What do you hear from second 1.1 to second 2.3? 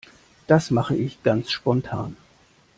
ganz spontan.